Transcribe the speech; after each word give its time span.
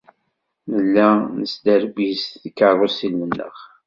Nella 0.71 1.09
nesderbiz 1.39 2.21
tikeṛṛusin-nneɣ. 2.41 3.57